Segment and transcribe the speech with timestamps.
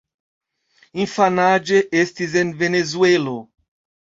[1.03, 3.37] Infanaĝe, estis en Venezuelo.